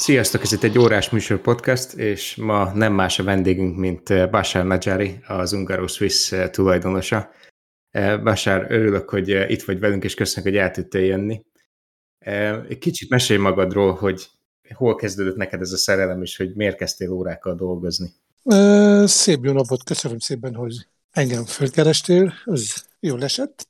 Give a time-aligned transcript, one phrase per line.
[0.00, 4.64] Sziasztok, ez itt egy órás műsor podcast, és ma nem más a vendégünk, mint Bashar
[4.64, 7.30] Najari, az Ungaro Swiss tulajdonosa.
[8.22, 11.44] Bashar, örülök, hogy itt vagy velünk, és köszönjük, hogy el tudtál jönni.
[12.78, 14.28] Kicsit mesélj magadról, hogy
[14.74, 18.12] hol kezdődött neked ez a szerelem, és hogy miért kezdtél órákkal dolgozni.
[19.04, 23.68] Szép jó napot, köszönöm szépen, hogy engem fölkerestél, az jól esett,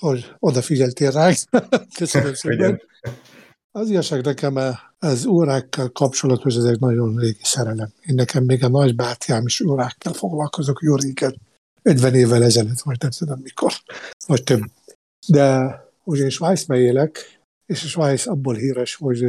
[0.00, 1.32] hogy odafigyeltél rá.
[1.98, 2.82] Köszönöm szépen.
[3.74, 4.58] Az igazság nekem
[4.98, 7.88] az órákkal kapcsolatos, ez egy nagyon régi szerelem.
[8.06, 11.40] Én nekem még a nagybátyám is órákkal foglalkozok jó régen.
[11.82, 13.72] 50 évvel ezelőtt, vagy nem tudom mikor,
[14.26, 14.62] vagy több.
[15.26, 19.24] De ugye Svájcban élek, és Svájc abból híres, hogy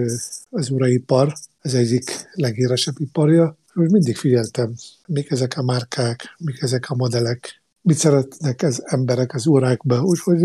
[0.50, 4.74] az óraipar, ez egyik leghíresebb iparja, hogy mindig figyeltem,
[5.08, 10.42] mik ezek a márkák, mik ezek a modellek, mit szeretnek az emberek az órákba, úgyhogy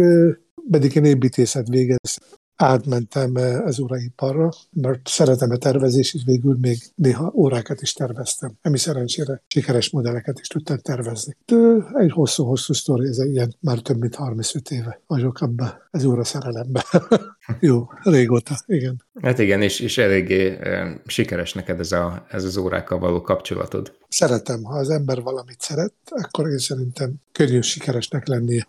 [0.70, 2.28] pedig én építészet végeztem,
[2.58, 8.52] átmentem eh, az óraiparra, mert szeretem a tervezés, és végül még néha órákat is terveztem.
[8.62, 11.36] Ami szerencsére sikeres modelleket is tudtam tervezni.
[11.46, 11.56] De
[11.94, 16.84] egy hosszú-hosszú sztori, ez ilyen már több mint 35 éve vagyok abba az óra szerelembe.
[17.60, 19.02] Jó, régóta, igen.
[19.22, 23.92] Hát igen, és, és eléggé e, sikeres neked ez, a, ez az órákkal való kapcsolatod.
[24.08, 28.66] Szeretem, ha az ember valamit szeret, akkor én szerintem könnyű sikeresnek lennie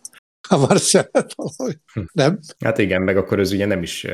[0.48, 1.80] hamar szeret valahogy.
[1.94, 2.02] Hm.
[2.14, 2.40] Nem?
[2.60, 4.06] Hát igen, meg akkor ez ugye nem is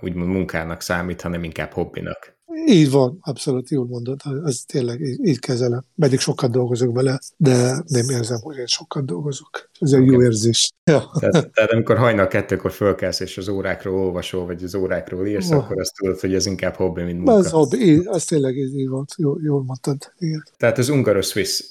[0.00, 2.36] úgymond munkának számít, hanem inkább hobbinak.
[2.66, 5.84] Így van, abszolút jól mondod, ez tényleg így, így kezelem.
[5.96, 9.67] Pedig sokat dolgozok vele, de nem érzem, hogy én sokat dolgozok.
[9.80, 10.12] Ez egy okay.
[10.12, 10.72] jó érzés.
[10.84, 11.10] Ja.
[11.20, 15.56] Tehát, tehát amikor hajnal kettőkor fölkelsz, és az órákról olvasol, vagy az órákról írsz, oh.
[15.56, 17.32] akkor azt tudod, hogy ez inkább hobbi, mint munka.
[17.32, 20.12] Az hobbi, az tényleg így volt, jól, jól mondtad.
[20.18, 20.44] Igen.
[20.56, 21.62] Tehát az Ungaros Swiss,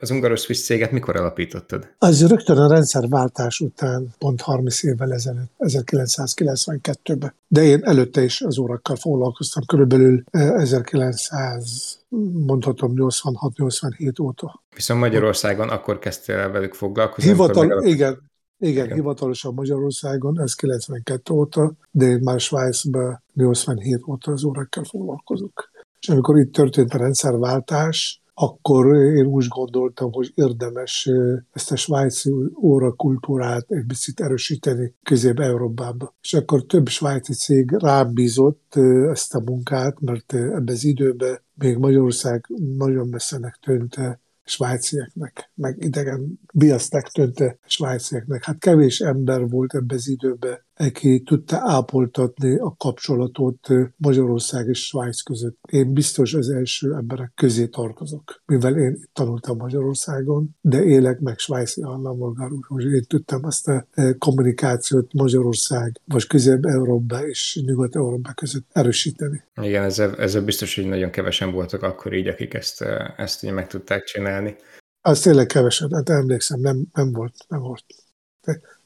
[0.00, 1.88] az Ungaros Swiss céget mikor alapítottad?
[1.98, 7.34] Az rögtön a rendszerváltás után, pont 30 évvel ezelőtt, 1992-ben.
[7.48, 12.01] De én előtte is az órakkal foglalkoztam, körülbelül 1900
[12.46, 14.62] mondhatom 86-87 óta.
[14.74, 17.30] Viszont Magyarországon akkor kezdtél el velük foglalkozni?
[17.30, 17.84] Hivatal, megalap...
[17.84, 24.44] igen, igen, igen, hivatalosan Magyarországon, ez 92 óta, de én már Svájcban 87 óta az
[24.44, 25.70] órákkal foglalkozok.
[26.00, 31.10] És amikor itt történt a rendszerváltás, akkor én úgy gondoltam, hogy érdemes
[31.52, 32.30] ezt a svájci
[32.62, 36.14] órakultúrát egy picit erősíteni Közép-Európába.
[36.22, 38.74] És akkor több svájci cég rám bízott
[39.10, 42.46] ezt a munkát, mert ebben az időben még Magyarország
[42.76, 43.96] nagyon messzenek tűnt
[44.44, 48.44] svájcieknek, meg idegen biasztek tönte svájcieknek.
[48.44, 55.20] Hát kevés ember volt ebben az időben, aki tudta ápoltatni a kapcsolatot Magyarország és Svájc
[55.20, 55.58] között.
[55.70, 61.82] Én biztos az első emberek közé tartozok, mivel én tanultam Magyarországon, de élek meg svájci
[61.82, 63.86] állampolgár, úgyhogy én tudtam azt a
[64.18, 69.42] kommunikációt Magyarország, vagy Közép-Európa és Nyugat-Európa között erősíteni.
[69.62, 72.84] Igen, ezzel, ezzel biztos, hogy nagyon kevesen voltak akkor így, akik ezt,
[73.16, 74.56] ezt így meg tudták csinálni.
[75.00, 77.84] Az tényleg kevesen, hát emlékszem, nem, nem volt, nem volt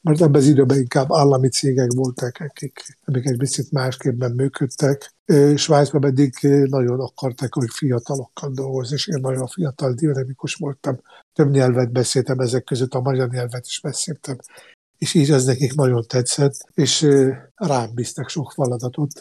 [0.07, 5.13] mert ebben az időben inkább állami cégek voltak, akik, amik egy picit másképpen működtek.
[5.55, 6.33] Svájcban pedig
[6.69, 10.99] nagyon akarták, hogy fiatalokkal dolgozni, és én nagyon fiatal, dinamikus voltam.
[11.33, 14.37] Több nyelvet beszéltem, ezek között a magyar nyelvet is beszéltem.
[14.97, 17.07] És így ez nekik nagyon tetszett, és
[17.55, 19.11] rám bíztak sok feladatot.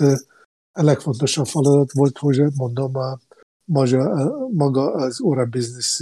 [0.73, 3.19] A legfontosabb feladat volt, hogy mondom, a
[3.65, 6.01] maga, maga az óra biznisz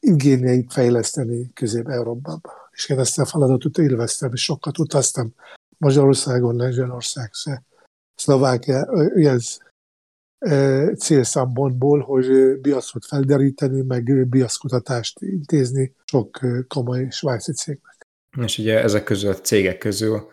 [0.00, 5.34] igényeit fejleszteni Közép-Európában és én ezt a feladatot élveztem, és sokat utaztam
[5.78, 7.30] Magyarországon, Lengyelország,
[8.14, 9.40] Szlovákia, ilyen
[10.96, 18.06] célszámpontból, hogy biaszot felderíteni, meg biaszkutatást intézni sok komoly svájci cégnek.
[18.44, 20.32] És ugye ezek közül a cégek közül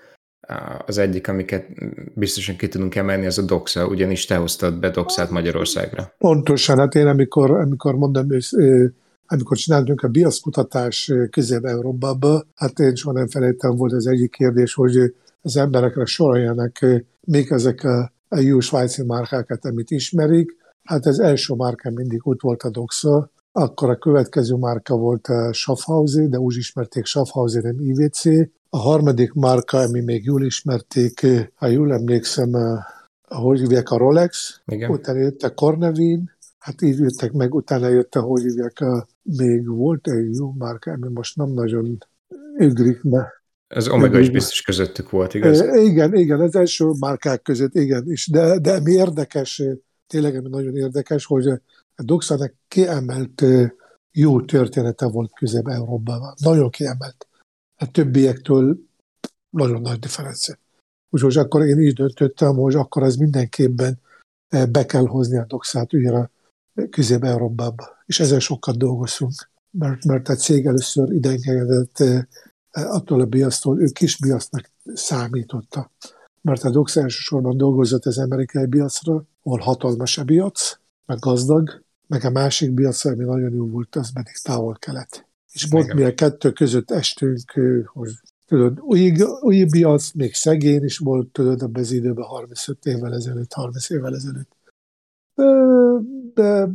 [0.85, 1.67] az egyik, amiket
[2.15, 6.13] biztosan ki tudunk emelni, az a Doxa, ugyanis te hoztad be Doxát Magyarországra.
[6.17, 8.45] Pontosan, hát én amikor, amikor mondom, hogy
[9.31, 15.15] amikor csináltunk a biaszkutatás Közép-Európába, hát én soha nem felejtem, volt az egyik kérdés, hogy
[15.41, 16.79] az emberekre soroljanak
[17.21, 20.57] még ezek a, a jó svájci márkákat, amit ismerik.
[20.83, 25.53] Hát az első márka mindig ott volt a Doxa, akkor a következő márka volt a
[25.53, 28.25] Schaffhauser, de úgy ismerték Schaffhauser, nem IVC.
[28.69, 32.51] A harmadik márka, ami még jól ismerték, ha jól emlékszem,
[33.27, 34.89] ahogy hívják a Rolex, Igen.
[34.89, 40.07] utána jött a Cornevin, hát így jöttek meg, utána jött, ahogy hívják, a, még volt
[40.07, 41.97] egy jó márka, ami most nem nagyon
[42.57, 43.43] ugrik be.
[43.67, 45.61] Az Omega is biztos közöttük volt, igaz?
[45.75, 48.27] Igen, igen, az első márkák között, igen, is.
[48.27, 49.63] De, de mi érdekes,
[50.07, 51.47] tényleg ami nagyon érdekes, hogy
[51.95, 53.43] a Doxának kiemelt
[54.11, 56.33] jó története volt Közép-Európában.
[56.43, 57.27] Nagyon kiemelt.
[57.75, 58.77] A többiektől
[59.49, 60.55] nagyon nagy differencia.
[61.09, 63.99] Úgyhogy akkor én így döntöttem, hogy akkor az mindenképpen
[64.71, 66.31] be kell hozni a doxát újra
[66.89, 68.00] Közép-Európába.
[68.11, 72.03] És ezzel sokat dolgozunk, mert, mert a cég először ideengedett
[72.71, 75.91] attól a biasztól, ő kis biasznak számította.
[76.41, 82.25] Mert a dox elsősorban dolgozott az amerikai piacra, ahol hatalmas a piac, meg gazdag, meg
[82.25, 85.25] a másik piac, ami nagyon jó volt, az pedig távol-kelet.
[85.51, 87.51] És pont mi a kettő között estünk,
[87.85, 88.11] hogy
[88.47, 93.53] tudod, új, új piac, még szegény is volt, tudod, abban az időben 35 évvel ezelőtt,
[93.53, 94.55] 30 évvel ezelőtt.
[96.33, 96.69] De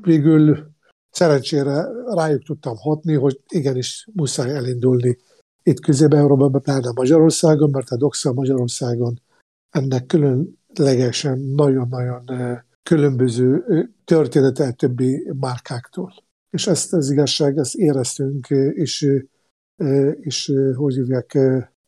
[0.00, 0.72] végül
[1.10, 5.18] szerencsére rájuk tudtam hatni, hogy igenis muszáj elindulni
[5.62, 9.20] itt Közép-Európában, pláne Magyarországon, mert a Doxa Magyarországon
[9.70, 12.30] ennek különlegesen nagyon-nagyon
[12.82, 13.64] különböző
[14.04, 16.14] története többi márkáktól.
[16.50, 19.22] És ezt az igazság, ezt éreztünk, és,
[20.20, 21.38] és hogy hívják,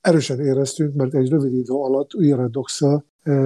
[0.01, 3.05] erősen éreztünk, mert egy rövid idő alatt újra Doxa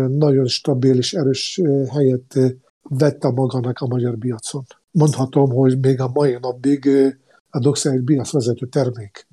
[0.09, 1.61] nagyon stabil és erős
[1.91, 2.39] helyet
[2.89, 4.65] vette magának a magyar piacon.
[4.91, 6.89] Mondhatom, hogy még a mai napig
[7.51, 9.27] a Doxa egy piacvezető termék.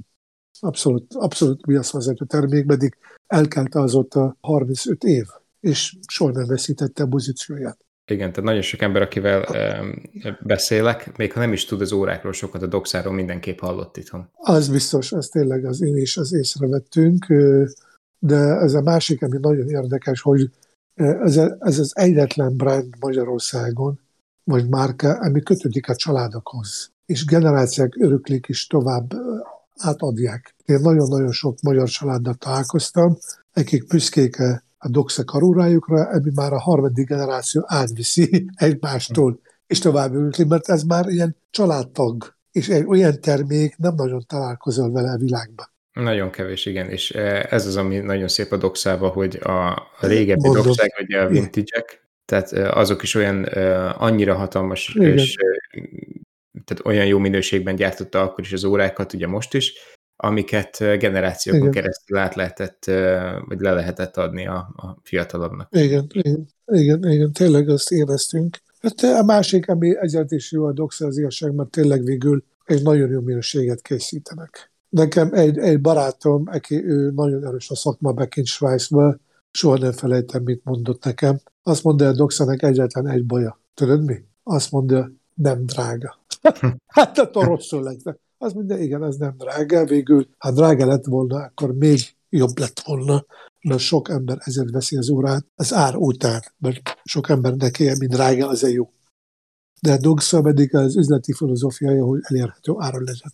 [0.59, 2.97] Abszolút, abszolút piacvezető termék, pedig
[3.27, 5.25] elkelte azóta 35 év,
[5.59, 7.77] és soha nem veszítette a pozícióját.
[8.11, 9.45] Igen, tehát nagyon sok ember, akivel
[10.41, 14.29] beszélek, még ha nem is tud az órákról sokat, a doxáról mindenképp hallott itthon.
[14.33, 17.25] Az biztos, az tényleg az én is az észrevettünk,
[18.19, 20.49] de ez a másik, ami nagyon érdekes, hogy
[20.97, 23.99] ez, ez az egyetlen brand Magyarországon,
[24.43, 29.13] vagy márka, ami kötődik a családokhoz, és generációk öröklik is tovább
[29.77, 30.55] átadják.
[30.65, 33.17] Én nagyon-nagyon sok magyar családdal találkoztam,
[33.53, 34.39] akik büszkék
[34.77, 40.83] a doxa karúrájukra, ami már a harmadik generáció átviszi egymástól, és tovább ülti, mert ez
[40.83, 45.67] már ilyen családtag, és egy olyan termék nem nagyon találkozol vele a világban.
[45.97, 47.11] Nagyon kevés, igen, és
[47.49, 52.51] ez az, ami nagyon szép a doxába, hogy a régebbi doxák, vagy a vintage tehát
[52.51, 53.43] azok is olyan
[53.97, 55.11] annyira hatalmas, igen.
[55.11, 55.35] és
[56.65, 59.73] tehát olyan jó minőségben gyártotta akkor is az órákat, ugye most is,
[60.15, 61.71] amiket generációkon igen.
[61.71, 62.85] keresztül át lehetett,
[63.45, 65.69] vagy le lehetett adni a, a fiatalabbnak.
[65.71, 68.57] Igen, igen, igen, igen, tényleg azt éreztünk.
[68.79, 72.83] Hát a másik, ami ezért is jó a Doxa az igazság, mert tényleg végül egy
[72.83, 74.71] nagyon jó minőséget készítenek.
[74.89, 80.43] Nekem egy, egy barátom, aki ő nagyon erős a szakma Bekin Svájcban, soha nem felejtem,
[80.43, 81.39] mit mondott nekem.
[81.63, 83.59] Azt mondja a Doxanek egyetlen egy baja.
[83.73, 84.15] Tudod mi?
[84.43, 86.19] Azt mondja, nem drága.
[86.87, 88.19] hát a rosszul lett.
[88.37, 89.85] Az minden, igen, ez nem drága.
[89.85, 91.99] Végül, ha drága lett volna, akkor még
[92.29, 93.25] jobb lett volna,
[93.61, 98.11] mert sok ember ezért veszi az órát az ár után, mert sok ember neki, mint
[98.11, 98.91] drága, az jó.
[99.81, 103.31] De a Dogsa pedig az üzleti filozófiája, hogy elérhető áron legyen.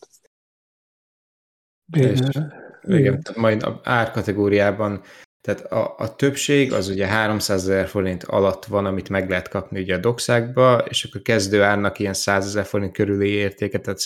[1.94, 2.54] Igen,
[2.84, 5.01] igen, majd a árkategóriában
[5.48, 9.81] tehát a, a többség az ugye 300 ezer forint alatt van, amit meg lehet kapni
[9.81, 14.00] ugye a doxákba, és akkor kezdő árnak ilyen 100 ezer forint körüli értéket, tehát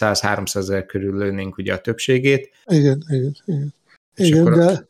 [0.43, 2.51] 100-300 ezer körül lőnénk ugye a többségét.
[2.65, 3.73] Igen, igen, igen.
[4.15, 4.65] És igen, de...
[4.65, 4.87] A,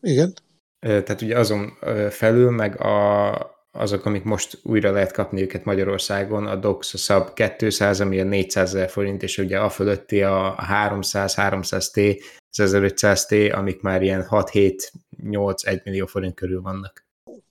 [0.00, 0.32] igen.
[0.80, 1.78] Tehát ugye azon
[2.10, 3.30] felül meg a,
[3.78, 8.24] azok, amik most újra lehet kapni őket Magyarországon, a DOX a SAB 200, ami a
[8.24, 12.22] 400 ezer forint, és ugye a fölötti a 300, 300T,
[12.58, 17.04] az 1500T, amik már ilyen 6-7-8-1 millió forint körül vannak.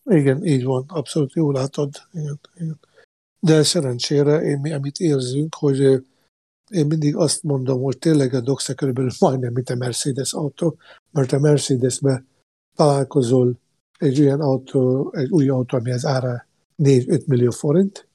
[0.04, 1.90] Igen, így van, abszolút jól látod.
[2.14, 2.80] Igen, igen.
[3.40, 5.80] De szerencsére, én, amit érzünk, hogy
[6.70, 10.78] én mindig azt mondom, hogy tényleg a Doxa körülbelül majdnem, mint a Mercedes autó,
[11.12, 12.24] mert a Mercedesbe
[12.76, 13.60] találkozol
[13.98, 16.48] egy olyan autó, egy új autó, ami az ára
[16.78, 18.08] 4-5 millió forint,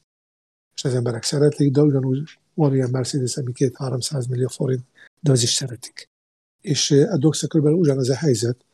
[0.75, 4.85] és az emberek szeretik, de ugyanúgy van ilyen Mercedes, ami 2-300 millió forint,
[5.21, 6.09] de az is szeretik.
[6.61, 8.65] És a doxa körülbelül ugyanaz a helyzet.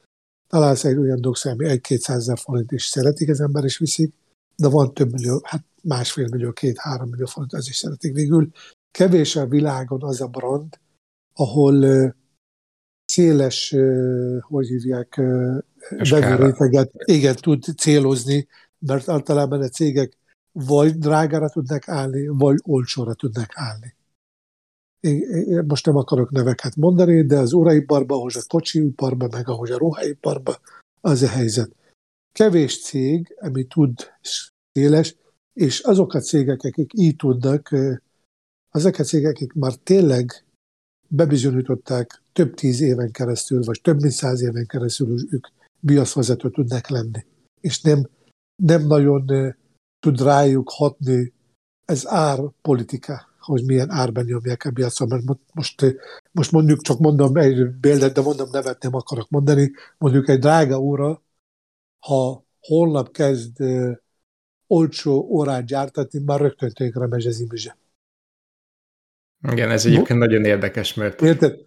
[0.49, 4.15] Találsz egy olyan doxa, ami 1-200 ezer forint is szeretik az ember, is viszik,
[4.57, 8.15] de van több millió, hát másfél millió, két-három millió forint, az is szeretik.
[8.15, 8.51] Végül
[8.91, 10.79] kevés a világon az a brand,
[11.35, 12.15] ahol
[13.05, 13.75] széles,
[14.41, 15.21] hogy hívják,
[15.89, 20.19] vevőréteget igen, tud célozni, mert általában a cégek
[20.53, 23.95] vagy drágára tudnak állni, vagy olcsóra tudnak állni.
[25.01, 29.79] Én most nem akarok neveket mondani, de az óraiparban, ahogy a kocsiniparban, meg ahogy a
[29.79, 30.57] ruhaiparban,
[31.01, 31.71] az a helyzet.
[32.33, 33.99] Kevés cég, ami tud
[34.73, 35.17] széles,
[35.53, 37.75] és azok a cégek, akik így tudnak,
[38.71, 40.45] azok a cégek, akik már tényleg
[41.09, 45.47] bebizonyították több tíz éven keresztül, vagy több mint száz éven keresztül, hogy ők
[45.87, 47.25] biaszvezető tudnak lenni.
[47.61, 48.09] És nem,
[48.63, 49.55] nem nagyon uh,
[49.99, 51.33] tud rájuk hatni
[51.85, 55.97] ez árpolitika, hogy milyen árban nyomják a piacon, mert most,
[56.33, 60.79] most mondjuk csak mondom egy példát, de mondom nevet nem akarok mondani, mondjuk egy drága
[60.79, 61.23] óra,
[62.07, 63.63] ha holnap kezd
[64.67, 67.77] olcsó órát gyártatni, már rögtön tönkre megy az image
[69.53, 71.23] Igen, ez egyébként nagyon érdekes, mert...
[71.23, 71.61] Érted?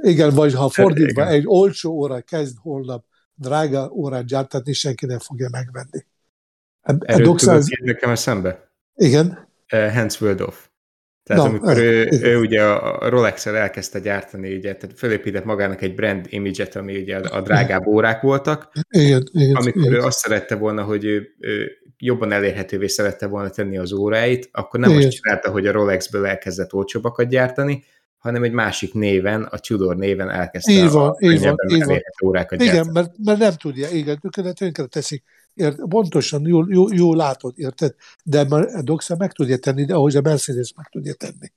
[0.00, 1.34] Igen, vagy ha fordítva, Igen.
[1.34, 3.04] egy olcsó óra kezd holnap
[3.40, 6.06] drága órát gyártatni, senki nem fogja megvenni.
[6.80, 8.70] Erről Doxa nekem eszembe?
[8.94, 9.48] Igen.
[9.72, 10.68] Uh, Hans Wöldorf.
[11.22, 15.94] Tehát Na, amikor ő, ő ugye a Rolex-el elkezdte gyártani, ugye, tehát fölépített magának egy
[15.94, 19.94] brand image-et, ami ugye a drágább órák voltak, igen, igen, amikor igen.
[19.94, 24.80] ő azt szerette volna, hogy ő, ő jobban elérhetővé szerette volna tenni az óráit, akkor
[24.80, 25.02] nem igen.
[25.02, 27.84] most csinálta, hogy a Rolexből elkezdett olcsóbbakat gyártani,
[28.20, 32.00] hanem egy másik néven, a Tudor néven elkezdte így van, a így van, így van.
[32.24, 35.24] órákat Igen, mert, mert nem tudja, igen, tönkre, tönkre teszik.
[35.54, 37.94] Ért, pontosan jól, jól, jól látod, érted?
[38.24, 41.52] De a Doxa meg tudja tenni, de ahogy a Mercedes meg tudja tenni.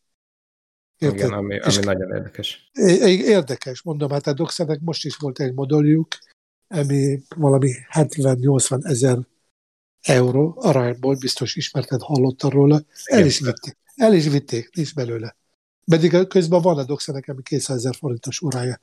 [0.97, 1.17] Érted?
[1.17, 2.69] Igen, ami, ami nagyon érdekes.
[3.07, 6.07] Érdekes, mondom, hát a Doxának most is volt egy modelljuk,
[6.67, 9.17] ami valami 70-80 ezer
[10.01, 12.81] euró arányból, biztos ismerted, hallottad róla.
[13.03, 13.77] El is vitték.
[13.95, 15.35] El is vitték, nincs belőle.
[15.85, 18.79] Pedig közben van a Doxa nekem 200 ezer forintos órája.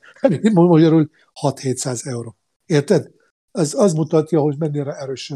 [0.53, 1.09] Magyarul
[1.41, 2.35] 6-700 euró.
[2.65, 3.11] Érted?
[3.51, 5.31] Az, az mutatja, hogy mennyire erős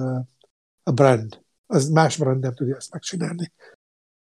[0.84, 1.42] a brand.
[1.66, 3.52] Az más brand nem tudja ezt megcsinálni.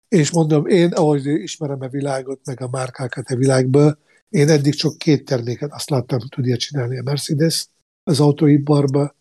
[0.09, 4.99] És mondom, én, ahogy ismerem a világot, meg a márkákat a világból, én eddig csak
[4.99, 7.69] két terméket azt láttam, hogy tudja csinálni a Mercedes
[8.03, 9.15] az autóiparba,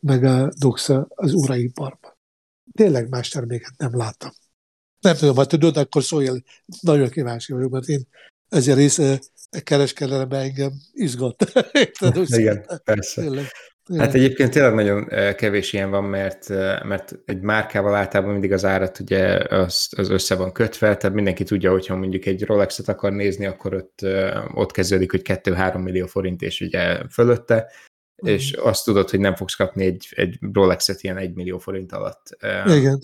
[0.00, 2.18] meg a Doxa az óraiparba.
[2.72, 4.30] Tényleg más terméket nem láttam.
[5.04, 6.42] Nem tudom, ha tudod, akkor szóljál,
[6.80, 8.02] nagyon kíváncsi vagyok, mert én
[8.48, 9.20] ezért része
[9.64, 11.52] kereskedelemben engem izgat.
[12.26, 13.22] Igen, persze.
[13.22, 13.44] Tényleg.
[13.96, 16.48] Hát egyébként tényleg nagyon kevés ilyen van, mert,
[16.84, 21.44] mert egy márkával általában mindig az árat ugye az, az össze van kötve, tehát mindenki
[21.44, 23.98] tudja, hogyha mondjuk egy Rolexet akar nézni, akkor ott,
[24.54, 27.72] ott kezdődik, hogy 2-3 millió forint és ugye fölötte,
[28.26, 28.28] mm.
[28.28, 32.36] és azt tudod, hogy nem fogsz kapni egy, egy Rolexet ilyen 1 millió forint alatt.
[32.66, 33.00] Igen.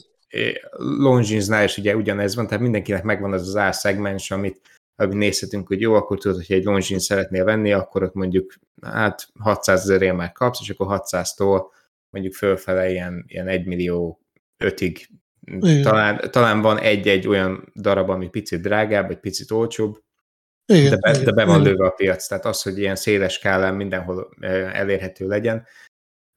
[0.78, 4.60] Longines-nál is ugye ugyanez van, tehát mindenkinek megvan az az árszegmens, amit
[5.00, 9.28] amit nézhetünk, hogy jó, akkor tudod, hogy egy longin szeretnél venni, akkor ott mondjuk hát
[9.38, 11.62] 600 ezerért már kapsz, és akkor 600-tól
[12.10, 14.20] mondjuk fölfele ilyen, ilyen 1 millió
[14.64, 15.06] 5-ig
[15.82, 20.02] talán, talán van egy-egy olyan darab, ami picit drágább, vagy picit olcsóbb,
[20.66, 22.26] igen, de, be, igen, de be van lőve a piac.
[22.26, 24.30] Tehát az, hogy ilyen széles skálán mindenhol
[24.72, 25.66] elérhető legyen,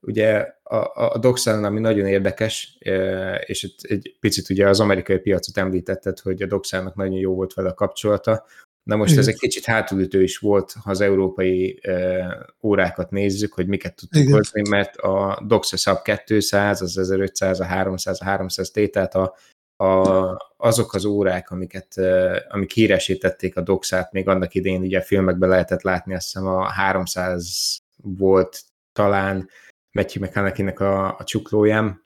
[0.05, 5.17] Ugye a, a Doxán, ami nagyon érdekes, e, és itt egy picit ugye az amerikai
[5.17, 8.45] piacot említetted, hogy a Doxának nagyon jó volt vele a kapcsolata,
[8.83, 9.23] Na most Igen.
[9.23, 12.25] ez egy kicsit hátulütő is volt, ha az európai e,
[12.61, 14.33] órákat nézzük, hogy miket tudtuk Igen.
[14.33, 19.35] hozni, mert a Doxa Sub 200, az 1500, a 300, a 300 T, tehát a,
[19.83, 25.03] a, azok az órák, amiket, e, amik híresítették a Doxát, még annak idején ugye a
[25.03, 28.61] filmekben lehetett látni, azt hiszem a 300 volt
[28.93, 29.49] talán,
[29.93, 32.03] Matthew McConaughey-nek a, a csuklójám.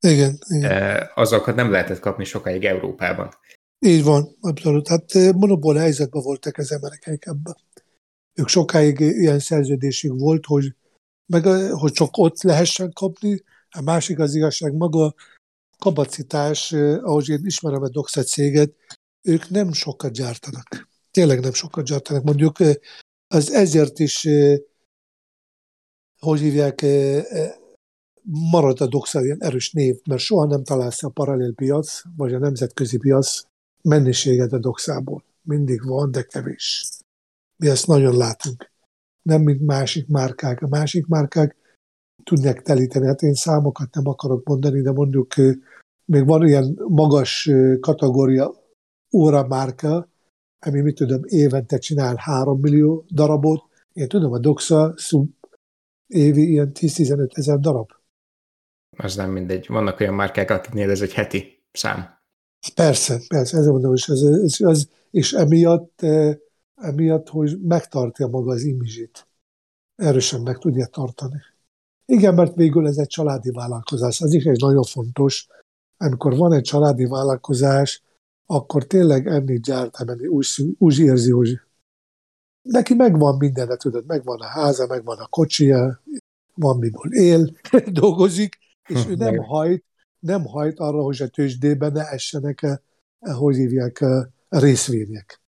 [0.00, 0.70] Igen, igen.
[0.70, 3.30] E, azokat nem lehetett kapni sokáig Európában.
[3.86, 4.88] Így van, abszolút.
[4.88, 7.56] Hát eh, monopól helyzetben voltak az amerikaiak ebben.
[8.34, 10.74] Ők sokáig ilyen szerződésük volt, hogy,
[11.26, 15.14] meg, eh, hogy csak ott lehessen kapni, a másik az igazság maga
[15.78, 16.72] kapacitás,
[17.02, 18.74] ahogy én ismerem a Doxa céget,
[19.22, 20.88] ők nem sokat gyártanak.
[21.10, 22.24] Tényleg nem sokat gyártanak.
[22.24, 22.56] Mondjuk
[23.26, 24.28] az ezért is
[26.20, 26.84] hogy hívják,
[28.50, 32.38] marad a Doxa ilyen erős név, mert soha nem találsz a paralel piac, vagy a
[32.38, 33.42] nemzetközi piac
[33.82, 35.24] mennyiséget a Doxából.
[35.42, 36.88] Mindig van, de kevés.
[37.56, 38.70] Mi ezt nagyon látunk.
[39.22, 40.62] Nem, mint másik márkák.
[40.62, 41.56] A másik márkák
[42.22, 43.06] tudják telíteni.
[43.06, 45.34] Hát én számokat nem akarok mondani, de mondjuk
[46.04, 47.50] még van ilyen magas
[47.80, 48.54] kategória
[49.12, 50.08] óramárka,
[50.66, 53.62] ami mit tudom, évente csinál 3 millió darabot.
[53.92, 54.94] Én tudom, a Doxa
[56.10, 57.90] évi ilyen 10-15 ezer darab.
[58.96, 59.66] Az nem mindegy.
[59.68, 62.18] Vannak olyan márkák, akiknél ez egy heti szám.
[62.74, 66.36] Persze, persze, ez mondom, és, ez, ez, ez, és emiatt, eh,
[66.74, 69.28] emiatt, hogy megtartja maga az imizsit.
[69.94, 71.40] Erősen meg tudja tartani.
[72.04, 74.20] Igen, mert végül ez egy családi vállalkozás.
[74.20, 75.46] Ez is egy nagyon fontos.
[75.96, 78.02] Amikor van egy családi vállalkozás,
[78.46, 80.46] akkor tényleg enni gyártani úgy,
[80.78, 81.60] úgy érzi, hogy
[82.62, 86.02] neki megvan minden, tudod, megvan a háza, megvan a kocsija,
[86.54, 87.50] van miből él,
[88.00, 89.84] dolgozik, és ő nem hajt,
[90.18, 92.80] nem hajt arra, hogy a tőzsdében ne essenek, -e,
[93.32, 94.00] hogy hívják,
[94.48, 95.40] a részvények.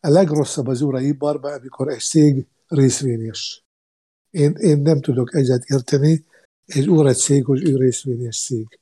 [0.00, 3.64] A legrosszabb az óraibarban, amikor egy cég részvényes.
[4.30, 6.24] Én, én nem tudok egyet érteni,
[6.64, 8.80] egy óra cég, hogy ő részvényes cég.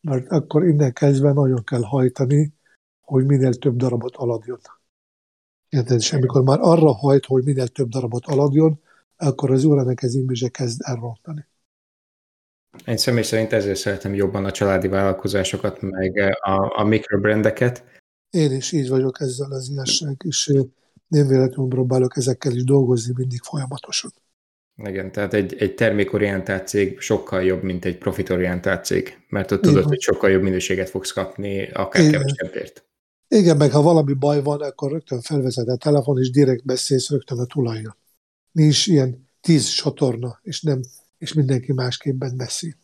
[0.00, 2.54] Mert akkor innen kezdve nagyon kell hajtani,
[3.00, 4.60] hogy minél több darabot aladjon.
[5.74, 5.98] Érted?
[5.98, 8.80] És amikor már arra hajt, hogy minél több darabot aladjon,
[9.16, 11.46] akkor az órának az image kezd elrontani.
[12.86, 17.84] Én személy szerint ezért szeretem jobban a családi vállalkozásokat, meg a, a mikrobrendeket.
[18.30, 20.52] Én is így vagyok ezzel az igazság, és
[21.08, 24.12] nem véletlenül próbálok ezekkel is dolgozni mindig folyamatosan.
[24.76, 29.84] Igen, tehát egy, egy termékorientált cég sokkal jobb, mint egy profitorientált cég, mert ott tudod,
[29.84, 32.12] hogy sokkal jobb minőséget fogsz kapni, akár Igen.
[32.12, 32.84] kevesebbért.
[33.34, 37.38] Igen, meg ha valami baj van, akkor rögtön felveszed a telefon, és direkt beszélsz rögtön
[37.38, 37.96] a tulajjal.
[38.52, 40.80] Nincs ilyen tíz csatorna, és nem,
[41.18, 42.74] és mindenki másképpen beszél.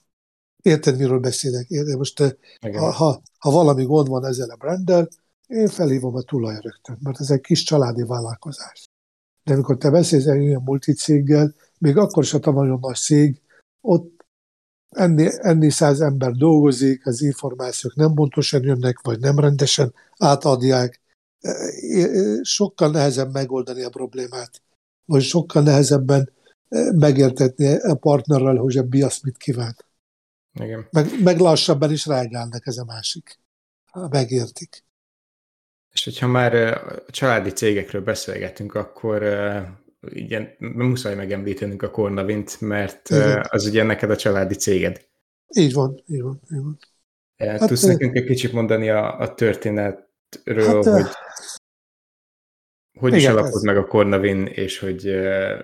[0.63, 1.69] Érted, miről beszélek?
[1.69, 1.97] Érted?
[1.97, 2.37] Most te,
[2.73, 5.09] ha, ha, ha, valami gond van ezzel a branddel,
[5.47, 8.91] én felhívom a tulaj rögtön, mert ez egy kis családi vállalkozás.
[9.45, 13.41] De amikor te beszélsz egy olyan multicéggel, még akkor is, ha nagyon nagy cég,
[13.81, 14.20] ott
[14.91, 21.01] enni, enni száz ember dolgozik, az információk nem pontosan jönnek, vagy nem rendesen átadják.
[21.41, 24.63] E, e, sokkal nehezebb megoldani a problémát,
[25.05, 26.33] vagy sokkal nehezebben
[26.69, 29.77] e, megértetni a partnerrel, hogy a biasz mit kíván.
[30.53, 30.89] Igen.
[30.91, 33.39] Meg, meg lassabban is rágálnak ez a másik.
[34.11, 34.85] Megértik.
[35.93, 39.23] És hogyha már a családi cégekről beszélgetünk, akkor
[40.09, 43.47] igen, muszáj megemlítenünk a Kornavint, mert Igen.
[43.49, 45.09] az ugye neked a családi céged.
[45.57, 46.79] Így van, így van, így van.
[47.37, 51.07] Hát, Tudsz nekünk egy kicsit mondani a, a történetről, hát, hogy
[52.99, 53.63] hogy igen, is alapod ez...
[53.63, 55.59] meg a Kornavin, és hogy uh,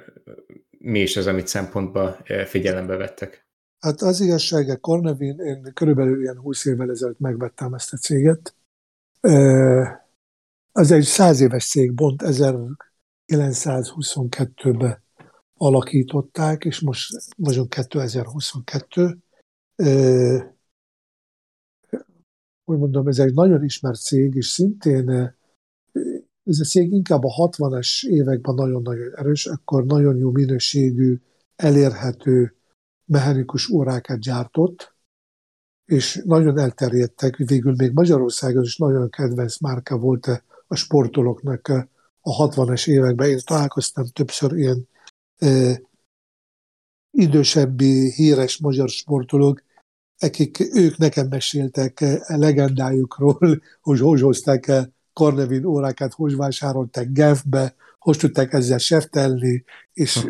[0.79, 3.47] mi is az, amit szempontba uh, figyelembe vettek?
[3.79, 8.55] Hát az igazság, a Kornavin, én körülbelül ilyen 20 évvel ezelőtt megvettem ezt a céget.
[10.73, 12.23] Az egy száz éves cég, Bont
[13.27, 15.03] 1922-ben
[15.57, 19.19] alakították, és most vagyunk 2022.
[22.65, 25.37] Úgy mondom, ez egy nagyon ismert cég, és szintén
[26.45, 31.21] ez a cég inkább a 60-as években nagyon-nagyon erős, akkor nagyon jó minőségű,
[31.57, 32.55] elérhető
[33.05, 34.95] mechanikus órákat gyártott,
[35.85, 40.27] és nagyon elterjedtek, végül még Magyarországon is nagyon kedvenc márka volt
[40.67, 41.73] a sportolóknak
[42.27, 43.29] a 60-es években.
[43.29, 44.89] Én találkoztam többször ilyen
[45.39, 45.81] e,
[47.11, 49.63] idősebbi, híres magyar sportolók,
[50.19, 53.39] akik ők nekem meséltek legendájukról,
[53.81, 54.73] hogy hogy hozták
[55.13, 60.27] Karnevin órákat, hogy vásárolták Genfbe, hogy tudták ezzel seftelni, és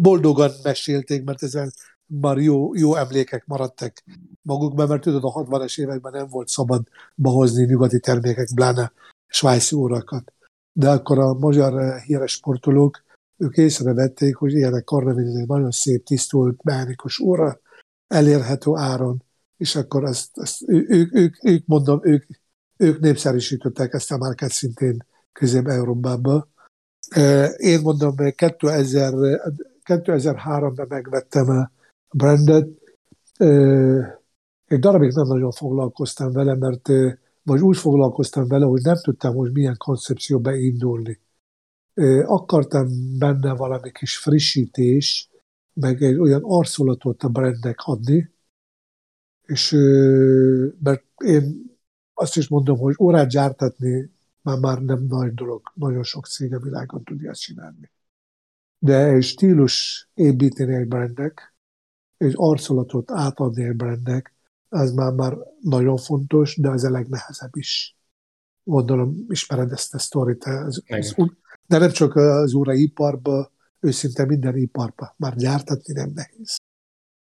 [0.00, 1.70] boldogan mesélték, mert ezzel
[2.06, 4.02] már jó, jó emlékek maradtak
[4.42, 6.82] magukban, mert tudod, a 60-es években nem volt szabad
[7.14, 8.92] behozni nyugati termékek, pláne
[9.26, 10.32] svájci órakat
[10.72, 13.02] de akkor a magyar híres sportolók,
[13.36, 17.60] ők észrevették, hogy ilyenek karnevin egy nagyon szép, tisztult, mechanikus óra,
[18.06, 19.22] elérhető áron,
[19.56, 22.24] és akkor ezt, ezt ők, ők, ők, mondom, ők,
[22.76, 26.48] ők népszerűsítettek ezt a márkát szintén Közép-Európába.
[27.08, 29.12] Eh, én mondom, 2000,
[29.84, 31.70] 2003-ban megvettem a
[32.10, 32.68] brandet,
[33.36, 34.20] eh,
[34.66, 36.88] egy darabig nem nagyon foglalkoztam vele, mert
[37.42, 41.20] vagy úgy foglalkoztam vele, hogy nem tudtam, hogy milyen koncepció beindulni.
[42.24, 45.30] Akartam benne valami kis frissítés,
[45.72, 48.30] meg egy olyan arculatot a brandnek adni,
[49.42, 49.70] és
[50.82, 51.70] mert én
[52.14, 56.58] azt is mondom, hogy órát gyártatni már, már nem nagy dolog, nagyon sok cég a
[56.58, 57.90] világon tudja ezt csinálni.
[58.78, 61.54] De egy stílus építeni egy brandnek,
[62.16, 64.34] egy arculatot átadni egy brandnek,
[64.72, 67.96] ez már, már nagyon fontos, de az a legnehezebb is.
[68.64, 70.44] Gondolom, ismered ezt a sztorit.
[70.44, 71.14] Ez, ez,
[71.66, 75.14] de nem csak az óraiparban, őszinte minden iparban.
[75.16, 76.56] Már gyártatni nem nehéz.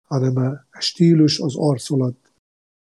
[0.02, 0.36] Hanem
[0.72, 2.34] a stílus, az arcolat,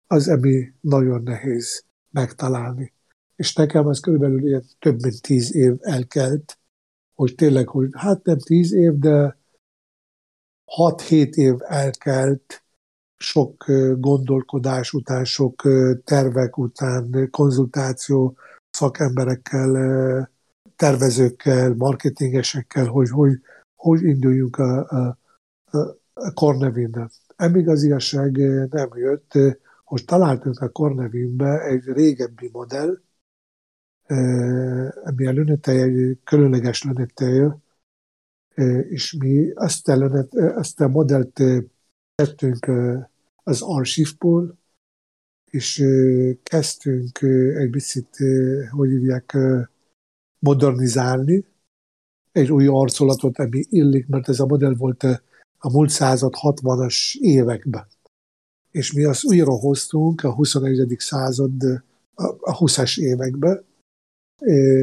[0.07, 2.93] az, ami nagyon nehéz megtalálni.
[3.35, 6.59] És nekem ez körülbelül ilyen több mint tíz év elkelt,
[7.13, 9.37] hogy tényleg, hogy hát nem tíz év, de
[10.65, 12.62] hat-hét év elkelt,
[13.23, 13.65] sok
[13.97, 15.61] gondolkodás után, sok
[16.03, 18.37] tervek után, konzultáció
[18.69, 20.29] szakemberekkel,
[20.75, 23.39] tervezőkkel, marketingesekkel, hogy hogy,
[23.75, 25.17] hogy induljunk a, a,
[26.13, 27.09] a Cornevinben.
[27.35, 28.31] Emíg az igazság
[28.69, 29.31] nem jött,
[29.83, 33.01] hogy találtunk a Cornevinbe egy régebbi modell,
[35.03, 37.51] ami a lönetej, egy különleges lönetej,
[38.89, 41.41] és mi azt a, lönet, azt a modellt
[42.15, 42.65] tettünk
[43.43, 44.57] az archívból,
[45.51, 45.83] és
[46.43, 47.21] kezdtünk
[47.55, 48.17] egy picit,
[48.69, 49.37] hogy hívják,
[50.39, 51.45] modernizálni,
[52.31, 55.03] egy új arcolatot, ami illik, mert ez a modell volt
[55.57, 57.87] a múlt század 60-as években.
[58.71, 60.95] És mi azt újra hoztunk a 21.
[60.97, 61.63] század
[62.39, 63.65] a 20-as években.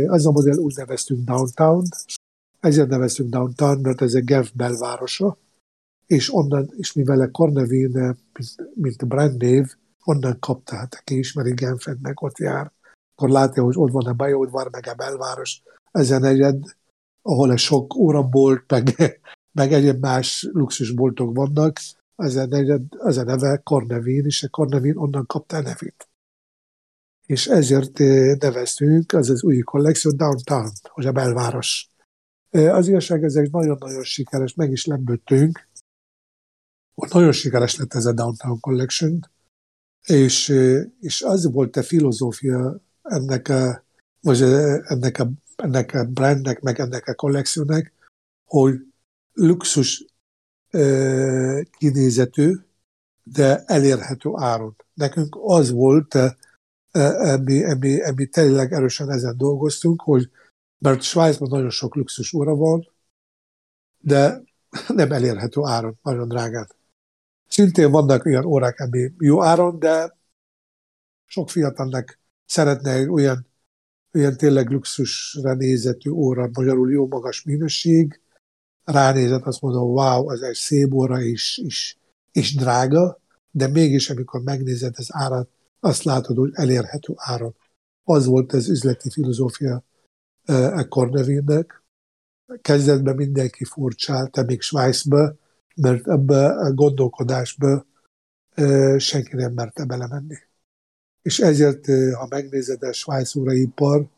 [0.07, 1.85] Az a modell úgy neveztünk Downtown,
[2.61, 5.39] ezért neveztünk Downtown, mert ez egy Genf belvárosa,
[6.11, 11.55] és onnan, és mivel a Cornevin, mint, mint brand név, onnan kapta, hát aki ismeri
[11.55, 12.73] Genfet, meg ott jár,
[13.15, 16.65] akkor látja, hogy ott van a Bajódvar, meg a belváros, ezen egyed,
[17.23, 18.95] ahol egy sok órabolt, meg,
[19.59, 21.79] meg egyéb más luxusboltok vannak,
[22.17, 26.09] ezen egyed, ez a neve Cornevin, és a Cornevin onnan kapta a nevét.
[27.27, 31.89] És ezért eh, neveztünk, az az új kollekció Downtown, hogy a belváros.
[32.49, 35.69] Eh, az igazság, ez egy nagyon-nagyon sikeres, meg is lepődtünk,
[37.09, 39.31] nagyon sikeres lett ez a Downtown Collection,
[40.07, 40.49] és,
[41.01, 43.85] és az volt a filozófia ennek a,
[44.21, 44.43] vagy
[44.83, 47.93] ennek a, ennek a brandnek, meg ennek a kollekciónak,
[48.45, 48.75] hogy
[49.33, 50.05] luxus
[50.71, 52.55] e, kinézetű,
[53.23, 54.77] de elérhető áron.
[54.95, 56.15] Nekünk az volt,
[56.93, 60.31] ami, ami, ami tényleg erősen ezen dolgoztunk, hogy
[60.79, 62.89] mert Svájcban nagyon sok luxus óra van,
[63.99, 64.43] de
[64.89, 66.69] nem elérhető áron, nagyon drágán.
[67.51, 70.19] Szintén vannak olyan órák, ami jó áron, de
[71.27, 73.47] sok fiatalnak szeretne egy olyan,
[74.15, 78.21] olyan tényleg luxusra nézetű óra, magyarul jó magas minőség,
[78.85, 81.97] ránézett, azt mondom, wow, ez egy szép óra és, és,
[82.33, 85.49] és drága, de mégis, amikor megnézed az árat,
[85.81, 87.55] azt látod, hogy elérhető áron.
[88.05, 89.85] Az volt az üzleti filozófia
[90.45, 91.83] e Cornevinnek.
[92.61, 95.39] Kezdetben mindenki furcsált, még Svájcba,
[95.77, 97.87] mert ebbe a gondolkodásba
[98.97, 100.37] senki nem merte belemenni.
[101.23, 104.09] És ezért, ha megnézed a Svájc ipar,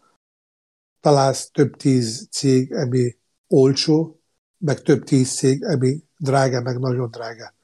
[1.00, 3.16] találsz több tíz cég, ami
[3.48, 4.20] olcsó,
[4.58, 7.54] meg több tíz cég, ami drága, meg nagyon drága.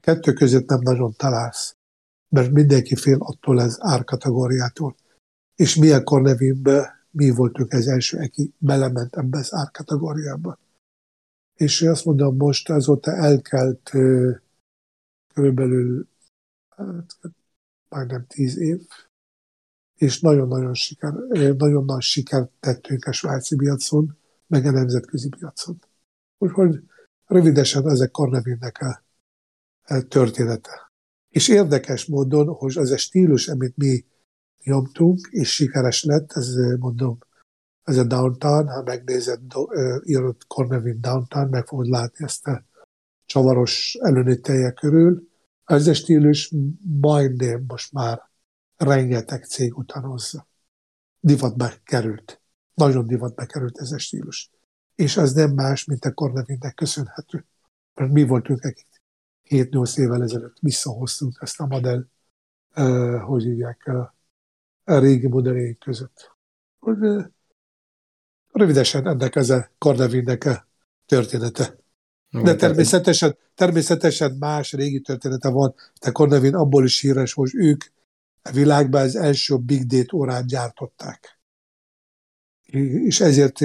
[0.00, 1.76] Kettő között nem nagyon találsz,
[2.28, 4.96] mert mindenki fél attól az árkategóriától.
[5.54, 10.58] És mi a Cornevinbe, mi voltunk az első, aki belement ebbe az árkategóriába
[11.58, 13.90] és azt mondom, most azóta elkelt
[15.34, 16.08] körülbelül
[16.68, 17.18] hát,
[17.88, 18.86] majdnem tíz év,
[19.94, 21.12] és nagyon-nagyon siker,
[21.56, 24.16] nagyon nagy sikert tettünk a svájci piacon,
[24.46, 25.78] meg a nemzetközi piacon.
[26.38, 26.82] Úgyhogy
[27.26, 29.04] rövidesen ezek Carnevinnek a,
[29.82, 30.92] a története.
[31.28, 34.04] És érdekes módon, hogy az a stílus, amit mi
[34.64, 37.18] nyomtunk, és sikeres lett, ez mondom,
[37.88, 39.40] ez a downtown, ha megnézed,
[40.04, 42.64] írott Cornevin downtown, meg fogod látni ezt a
[43.24, 45.28] csavaros előnételje körül.
[45.64, 46.54] Ez a stílus
[47.00, 48.22] majdnem most már
[48.76, 50.48] rengeteg cég utánozza.
[51.20, 52.40] Divatba került.
[52.74, 54.50] Nagyon divatba került ez a stílus.
[54.94, 57.46] És az nem más, mint a Cornevinnek köszönhető.
[57.94, 59.02] Mert mi voltunk akik
[59.50, 62.06] 7-8 évvel ezelőtt visszahoztunk ezt a modell,
[63.20, 63.86] hogy hívják,
[64.84, 66.36] a régi modelljeink között.
[66.78, 66.98] Hogy,
[68.52, 70.66] Rövidesen ennek ez a Cornevinnek a
[71.06, 71.76] története.
[72.30, 77.84] De természetesen, természetesen más régi története van, de Cornevin abból is híres, hogy ők
[78.42, 81.38] a világban az első Big Date órát gyártották.
[83.04, 83.58] És ezért,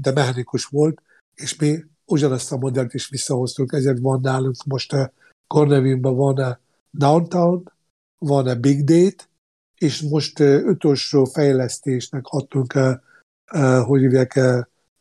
[0.00, 1.02] de mechanikus volt,
[1.34, 5.12] és mi ugyanazt a modellt is visszahoztuk, ezért van nálunk most a
[5.46, 6.60] Cornevinban van a
[6.90, 7.72] Downtown,
[8.18, 9.24] van a Big Date,
[9.74, 13.02] és most utolsó fejlesztésnek adtunk a
[13.84, 14.40] hogy hívják,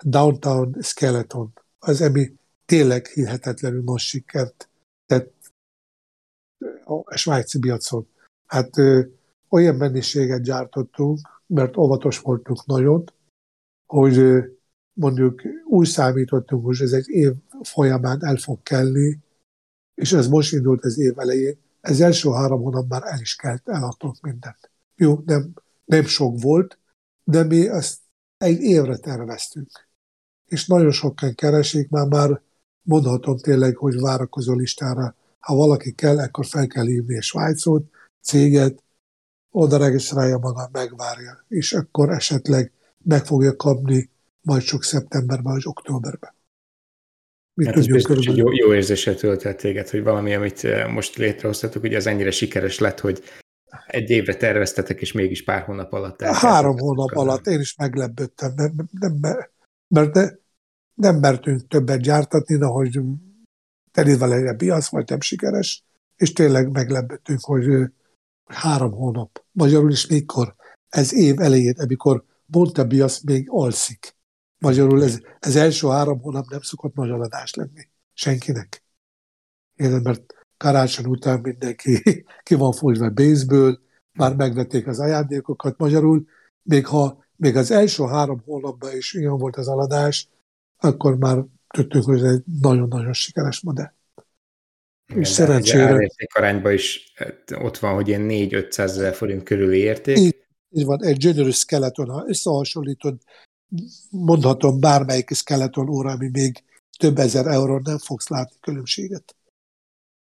[0.03, 4.69] Downtown Skeleton, az, ami tényleg hihetetlenül nagy sikert
[5.05, 5.33] tett
[6.83, 8.07] a svájci piacon.
[8.45, 9.01] Hát ö,
[9.49, 13.03] olyan mennyiséget gyártottunk, mert óvatos voltunk nagyon,
[13.85, 14.45] hogy ö,
[14.93, 19.19] mondjuk úgy számítottunk, hogy ez egy év folyamán el fog kelni,
[19.95, 21.57] és ez most indult az év elején.
[21.81, 24.71] Ez első három hónap már el is kelt, eladtunk mindent.
[24.95, 25.53] Jó, nem,
[25.85, 26.79] nem sok volt,
[27.23, 28.02] de mi ezt
[28.43, 29.69] egy évre terveztünk.
[30.45, 32.41] És nagyon sokan keresik, már már
[32.81, 35.15] mondhatom tényleg, hogy várakozó listára.
[35.39, 37.85] Ha valaki kell, akkor fel kell hívni a Svájcot,
[38.21, 38.83] céget,
[39.51, 42.71] oda regisztrálja maga, megvárja, és akkor esetleg
[43.03, 44.09] meg fogja kapni
[44.41, 46.33] majd csak szeptemberben vagy októberben.
[47.53, 51.15] Mit hát tudjuk biztos, hogy jó, jó érzéssel töltett téged, hogy valami, amit eh, most
[51.15, 53.23] létrehoztatok, hogy az ennyire sikeres lett, hogy
[53.87, 58.73] egy évre terveztetek, és mégis pár hónap alatt Három hónap alatt én is meglepődtem, nem,
[58.91, 59.19] nem,
[59.87, 60.39] mert de
[60.93, 62.99] nem mertünk többet gyártatni, de hogy
[63.91, 65.83] terjedve legyen a piac, vagy nem sikeres,
[66.15, 67.65] és tényleg meglepődtünk, hogy
[68.45, 69.45] három hónap.
[69.51, 70.55] Magyarul is mikor?
[70.89, 74.15] Ez év elején, amikor mondta biasz még alszik.
[74.57, 77.89] Magyarul ez, ez első három hónap nem szokott nagy adás lenni.
[78.13, 78.83] Senkinek.
[79.75, 82.01] Én, mert karácsony után mindenki
[82.43, 83.79] ki van fogyva baseball,
[84.13, 86.27] már megvették az ajándékokat magyarul,
[86.61, 90.29] még ha még az első három hónapban is ilyen volt az aladás,
[90.77, 93.91] akkor már tudtuk, hogy ez egy nagyon-nagyon sikeres modell.
[95.15, 96.09] És szerencsére...
[96.33, 97.13] arányban is
[97.55, 100.17] ott van, hogy ilyen 4-500 ezer forint körüli érték.
[100.17, 103.17] Így, így van, egy generous skeleton, ha összehasonlítod,
[104.09, 106.63] mondhatom bármelyik skeleton óra, ami még
[106.97, 109.35] több ezer euró nem fogsz látni különbséget.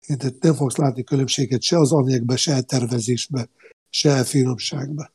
[0.06, 3.48] Tehát nem fogsz látni különbséget se az anyagba, se a tervezésbe,
[3.90, 5.12] se a finomságba,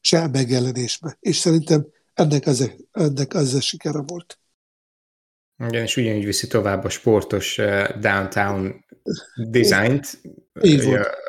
[0.00, 1.16] se a megjelenésbe.
[1.20, 4.38] És szerintem ennek ez, ennek ez a sikere volt.
[5.68, 8.84] Igen, és ugyanígy viszi tovább a sportos uh, downtown
[9.50, 10.20] designt,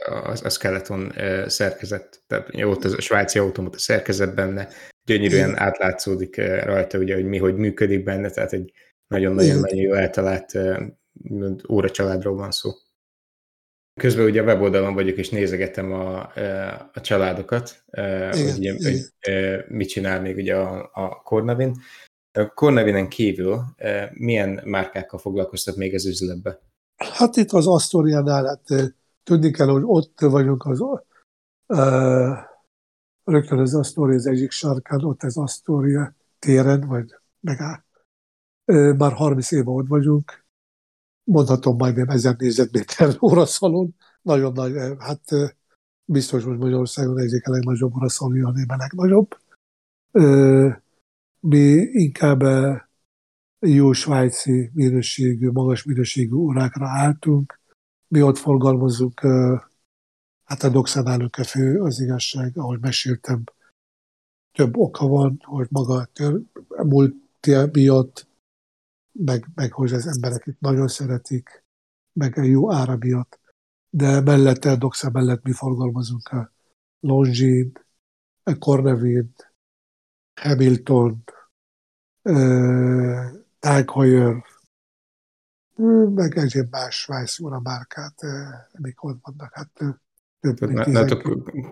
[0.05, 4.67] a, a skeleton uh, szerkezet, tehát ott az a svájci automata szerkezet benne,
[5.05, 5.61] gyönyörűen Igen.
[5.61, 8.71] átlátszódik uh, rajta, ugye, hogy mi hogy működik benne, tehát egy
[9.07, 10.57] nagyon-nagyon jó eltalált
[11.69, 12.71] óra családról van szó.
[14.02, 16.19] Közben ugye a weboldalon vagyok, és nézegetem a,
[16.93, 18.78] a családokat, igen, hogy, igen.
[18.82, 21.82] hogy mit csinál még ugye a, a Cornavin.
[22.39, 23.62] A Cornavinen kívül
[24.12, 26.60] milyen márkákkal foglalkoztat még az üzletbe?
[26.95, 30.80] Hát itt az Astoriánál, hát tudni kell, hogy ott vagyunk az
[31.67, 32.38] uh,
[33.23, 37.84] rögtön az Astoria az egyik sarkán, ott az Astoria téren, vagy megáll.
[38.65, 40.42] Uh, már 30 éve ott vagyunk,
[41.23, 45.49] mondhatom majdnem ezer négyzetméter óraszalon, nagyon nagy, eh, hát eh,
[46.05, 49.38] biztos, hogy Magyarországon egyik a legnagyobb óraszalon, hanem a legnagyobb.
[51.39, 52.81] Mi inkább eh,
[53.59, 57.62] jó svájci minőségű, magas minőségű órákra álltunk.
[58.07, 59.19] Mi ott forgalmazunk,
[60.43, 63.43] hát a Doxánál a fő az igazság, ahogy meséltem,
[64.51, 66.07] több oka van, hogy maga
[66.67, 67.15] a múlt
[67.71, 68.27] miatt
[69.13, 71.63] meg, meg hogy az emberek itt nagyon szeretik,
[72.13, 73.39] meg a jó ára miatt.
[73.89, 76.52] De mellette, a Doxa mellett mi forgalmazunk a
[76.99, 77.71] Longines,
[78.43, 79.34] a Cornevin,
[80.41, 81.23] Hamilton,
[83.60, 84.43] Tag Heuer,
[86.15, 88.19] meg egyéb más Svájszóra márkát,
[88.71, 89.54] amik ott vannak.
[89.54, 89.71] Hát
[90.39, 91.21] több mint a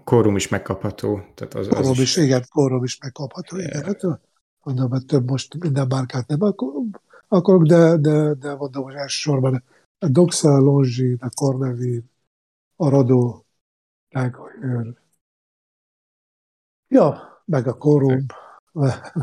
[0.04, 1.22] kórum is megkapható.
[1.36, 3.84] Tehát az, az is, is, igen, kórum is megkapható, igen.
[3.84, 4.02] Hát,
[4.64, 6.42] mondom, hogy több most minden márkát nem
[7.32, 9.64] akarok, de, de, de mondom, hogy elsősorban
[10.00, 12.12] a Doxa, Longin, a Cornevin,
[12.76, 13.46] a Radó,
[14.10, 14.94] Lágajőr.
[16.88, 18.26] Ja, meg a Korum,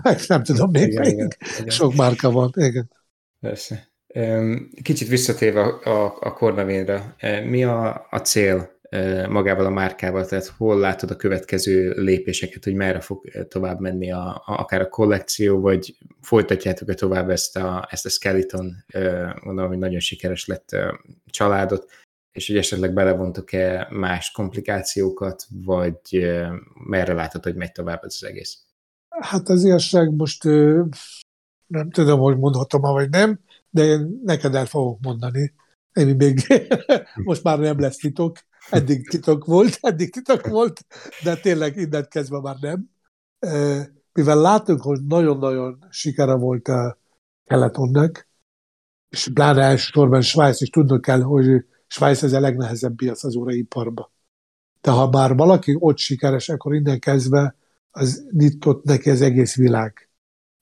[0.03, 1.71] meg nem tudom, még, igen, még igen, igen.
[1.71, 2.91] sok márka van, igen.
[3.41, 3.89] Persze.
[4.83, 8.78] Kicsit visszatérve a, a, a Cornevinre, mi a, a cél
[9.29, 14.29] magával a márkával, tehát hol látod a következő lépéseket, hogy merre fog tovább menni a,
[14.29, 18.85] a, akár a kollekció, vagy folytatjátok-e tovább ezt a, ezt a Skeleton,
[19.43, 20.77] mondom, hogy nagyon sikeres lett
[21.27, 21.91] családot,
[22.33, 26.31] és hogy esetleg belevontok-e más komplikációkat, vagy
[26.75, 28.59] merre látod, hogy megy tovább ez az egész?
[29.09, 30.45] Hát az igazság most
[31.67, 35.55] nem tudom, hogy mondhatom vagy nem, de én neked el fogok mondani.
[35.93, 36.41] Én még
[37.25, 38.39] most már nem lesz titok,
[38.71, 40.87] Eddig titok volt, eddig titok volt,
[41.25, 42.91] de tényleg innen kezdve már nem.
[44.13, 46.99] Mivel látunk, hogy nagyon-nagyon sikere volt a
[47.45, 48.29] Keletonnak,
[49.09, 54.11] és pláne elsősorban Svájc, és tudnunk kell, hogy Svájc ez a legnehezebb piac az óraiparban.
[54.81, 57.57] De ha már valaki ott sikeres, akkor innen kezdve
[57.91, 60.09] az nyitott neki az egész világ.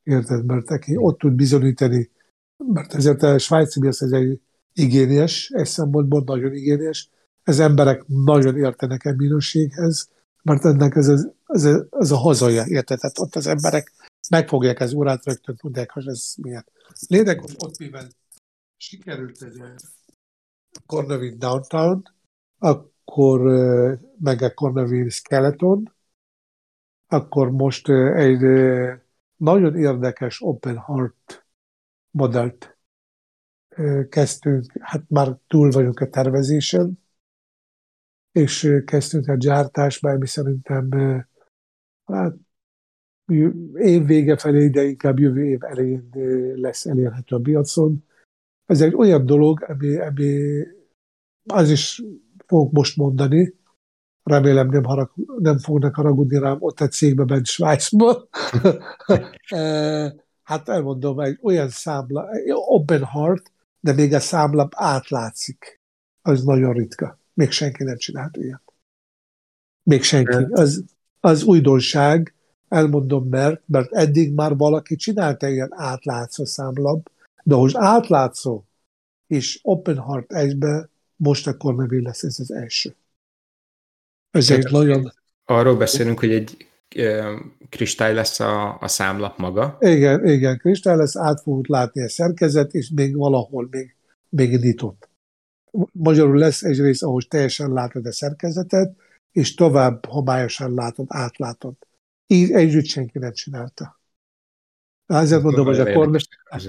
[0.03, 0.45] Érted?
[0.45, 2.11] Mert neki ott tud bizonyítani,
[2.57, 4.40] mert ezért a svájci piac ez egy
[4.73, 7.11] igényes, egy szempontból nagyon igényes,
[7.46, 10.09] ez emberek nagyon értenek a minőséghez,
[10.42, 12.98] mert ennek ez, ez, ez, ez a hazaja, érted?
[12.98, 13.92] Tehát ott az emberek
[14.30, 16.66] megfogják az órát, rögtön tudják, hogy ez milyen.
[17.09, 18.09] Lényeg, hogy ott mivel
[18.76, 19.62] sikerült egy
[20.87, 22.02] Cornevin Downtown,
[22.59, 23.40] akkor
[24.18, 25.94] meg a Cornevin Skeleton,
[27.06, 28.40] akkor most egy
[29.37, 31.46] nagyon érdekes Open Heart
[32.11, 32.78] modellt
[34.09, 37.04] kezdtünk, hát már túl vagyunk a tervezésen,
[38.37, 40.90] és kezdtünk a gyártásba, ami szerintem
[42.05, 42.35] hát,
[43.75, 46.09] év vége felé, de inkább jövő év elején
[46.55, 48.05] lesz elérhető a piacon.
[48.66, 50.62] Ez egy olyan dolog, ami, ami
[51.44, 52.03] az is
[52.46, 53.55] fogok most mondani,
[54.22, 58.29] remélem nem, harag, nem fognak haragudni rám ott egy cégbe bent Svájcba.
[60.49, 65.81] hát elmondom, egy olyan számla, open heart, de még a számla átlátszik.
[66.22, 67.25] Az nagyon ritka.
[67.37, 68.62] Még senki nem csinált ilyet.
[69.83, 70.46] Még senki.
[70.51, 70.85] Az,
[71.20, 72.35] az újdonság,
[72.68, 77.11] elmondom mert, mert eddig már valaki csinálta ilyen átlátszó számlap,
[77.42, 78.64] de most átlátszó
[79.27, 82.94] és Open Heart egybe most a Corneville lesz ez az első.
[84.31, 85.12] Ez egy nagyon...
[85.44, 86.68] Arról beszélünk, hogy egy
[87.68, 89.77] kristály lesz a, a számlap maga.
[89.81, 93.94] Igen, igen, kristály lesz, át fogunk látni a szerkezet, és még valahol még,
[94.29, 95.09] még nyitott
[95.92, 98.96] magyarul lesz egy rész, ahol teljesen látod a szerkezetet,
[99.32, 101.74] és tovább homályosan látod, átlátod.
[102.26, 104.00] Így együtt senki nem csinálta.
[105.06, 106.18] Ezért mondom, hogy a, Corne,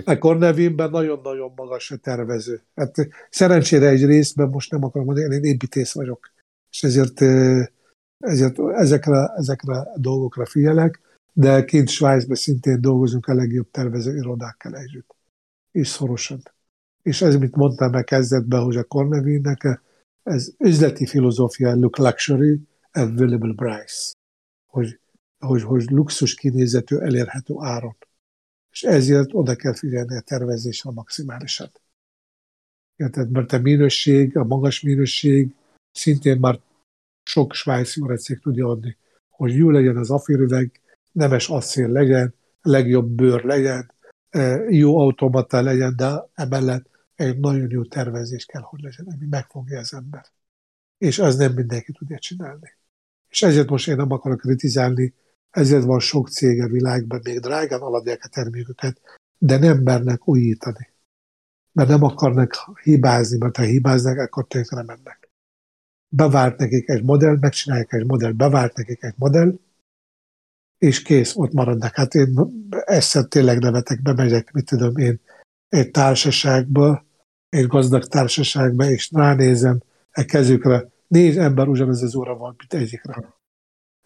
[0.05, 2.61] a Cornevinben nagyon-nagyon magas a tervező.
[2.75, 6.31] Hát szerencsére egy részben most nem akarom mondani, én építész vagyok,
[6.71, 7.21] és ezért,
[8.17, 11.01] ezért ezekre, ezekre a dolgokra figyelek,
[11.33, 15.15] de kint Svájcban szintén dolgozunk a legjobb tervező irodákkal együtt,
[15.71, 16.41] és szorosan.
[17.07, 19.81] És ez, mit mondtam meg kezdetben, hogy a Cornevinnek
[20.23, 22.59] ez üzleti filozófia, look luxury,
[22.91, 24.13] available price,
[24.65, 24.99] hogy,
[25.39, 27.95] hogy, hogy luxus kinézetű, elérhető áron
[28.77, 31.81] és ezért oda kell figyelni a tervezésre maximálisat.
[32.95, 33.31] Érted?
[33.31, 35.55] Mert a minőség, a magas minőség
[35.91, 36.59] szintén már
[37.23, 38.97] sok svájci cég tudja adni,
[39.29, 43.91] hogy jó legyen az aférüveg, nemes asszél legyen, legjobb bőr legyen,
[44.29, 49.79] e, jó automata legyen, de emellett egy nagyon jó tervezés kell, hogy legyen, ami megfogja
[49.79, 50.25] az ember.
[50.97, 52.77] És az nem mindenki tudja csinálni.
[53.27, 55.13] És ezért most én nem akarok kritizálni
[55.49, 59.01] ezért van sok cég a világban, még drágán aladják a terméküket,
[59.37, 60.93] de nem mernek újítani.
[61.71, 62.53] Mert nem akarnak
[62.83, 65.29] hibázni, mert ha hibáznak, akkor tönkre mennek.
[66.07, 69.59] Bevált nekik egy modell, megcsinálják egy modell, bevált nekik egy modell,
[70.77, 71.95] és kész, ott maradnak.
[71.95, 75.19] Hát én ezt tényleg nevetek, bemegyek, mit tudom én,
[75.67, 77.05] egy társaságba,
[77.49, 79.79] egy gazdag társaságba, és ránézem
[80.11, 83.35] a kezükre, négy ember ugyanaz az óra van, mint egyikre.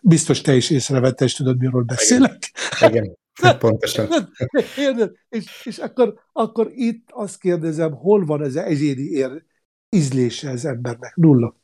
[0.02, 2.52] Biztos te is észrevetted, és tudod, miről beszélek.
[2.80, 3.58] Igen, Igen.
[3.60, 4.08] pontosan.
[4.78, 5.12] Érted?
[5.30, 9.44] És, és akkor, akkor itt azt kérdezem, hol van ez az egyéni ér,
[9.90, 11.16] ízlése az embernek?
[11.16, 11.56] Nulla.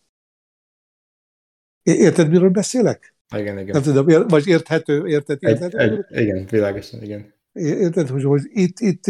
[1.83, 3.15] Érted, miről beszélek?
[3.35, 3.81] Igen, igen.
[3.81, 5.37] Nem tudom, vagy érthető, érted?
[5.41, 5.77] érthető?
[5.77, 7.33] Egy, egy, igen, világosan, igen.
[7.53, 9.07] Érted, hogy, hogy itt, itt,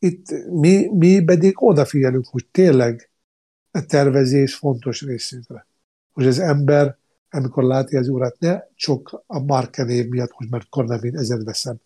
[0.00, 3.10] itt mi, mi pedig odafigyelünk, hogy tényleg
[3.70, 5.66] a tervezés fontos részünkre.
[6.12, 6.98] Hogy az ember
[7.30, 11.76] amikor látja az órát, ne csak a Marke név miatt, hogy mert Cornevin ezért veszem,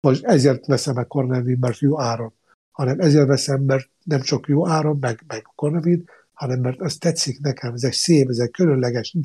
[0.00, 2.32] vagy ezért veszem a Cornevin, mert jó áron,
[2.70, 7.40] hanem ezért veszem, mert nem csak jó áron, meg, meg Cornevin, hanem mert az tetszik
[7.40, 9.16] nekem, ez egy szép, ez egy különleges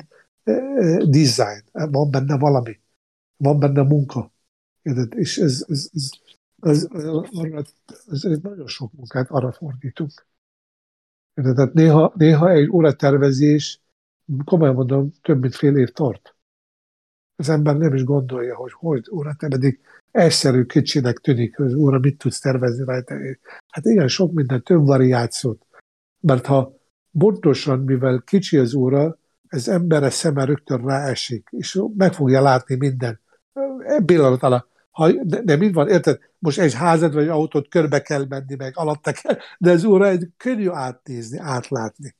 [1.04, 2.80] design, van benne valami,
[3.36, 4.32] van benne munka.
[5.10, 6.10] És ez, ez, ez,
[6.60, 6.88] ez,
[8.10, 10.26] ez, ez nagyon sok munkát arra fordítunk.
[11.34, 13.82] Tehát néha, néha egy óratervezés
[14.44, 16.36] komolyan mondom, több mint fél év tart.
[17.36, 22.18] Az ember nem is gondolja, hogy hogy óra pedig egyszerű kicsinek tűnik, hogy óra mit
[22.18, 23.14] tudsz tervezni rajta.
[23.68, 25.66] Hát igen, sok minden, több variációt.
[26.20, 26.76] Mert ha
[27.18, 29.18] pontosan, mivel kicsi az óra,
[29.48, 33.20] az emberre szeme rögtön ráesik, és meg fogja látni minden.
[34.04, 34.67] Pillanat alatt.
[34.98, 36.18] Ha, de, de mind van, érted?
[36.38, 40.08] Most egy házat vagy egy autót körbe kell menni, meg alatta kell, de az óra
[40.08, 42.16] egy könnyű átnézni, átlátni.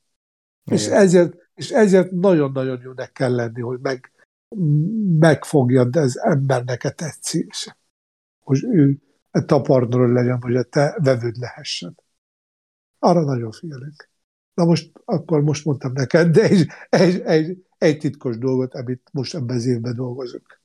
[0.65, 0.79] Igen.
[0.79, 4.13] És ezért és ezért nagyon-nagyon jónek kell lenni, hogy meg,
[5.19, 7.77] megfogjad az embernek a tetszés.
[8.45, 8.99] Hogy ő
[9.31, 11.97] a taparnról legyen, hogy a te vevőd lehessen.
[12.99, 14.09] Arra nagyon figyelünk.
[14.55, 19.35] Na most, akkor most mondtam neked, de egy, egy, egy, egy titkos dolgot, amit most
[19.35, 20.58] ebben az évben dolgozunk.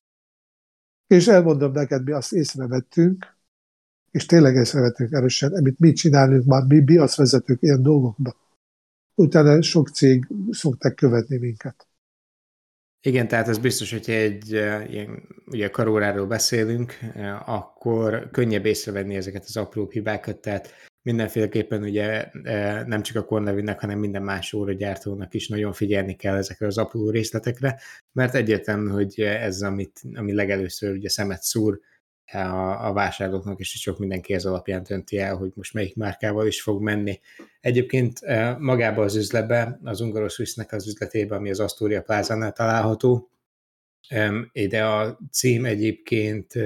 [1.06, 3.36] És elmondom neked, mi azt észrevettünk,
[4.10, 8.42] és tényleg észrevettünk erősen, amit mi csinálunk már, mi, vezetünk ilyen dolgokba
[9.14, 11.88] utána sok cég szokták követni minket.
[13.00, 14.50] Igen, tehát ez biztos, hogyha egy
[14.90, 16.98] ilyen, ugye karóráról beszélünk,
[17.44, 20.72] akkor könnyebb észrevenni ezeket az apró hibákat, tehát
[21.04, 22.28] mindenféleképpen ugye
[22.86, 27.10] nem csak a Cornevinnek, hanem minden más óragyártónak is nagyon figyelni kell ezekre az apró
[27.10, 27.80] részletekre,
[28.12, 31.80] mert egyértelmű, hogy ez, amit, ami legelőször ugye szemet szúr
[32.32, 36.62] a, a vásárlóknak, és sok mindenki ez alapján dönti el, hogy most melyik márkával is
[36.62, 37.20] fog menni.
[37.60, 43.28] Egyébként e, magába az üzletbe, az Ungaros Visznek az üzletében, ami az Astoria Plázánál található,
[44.52, 46.56] ide a cím egyébként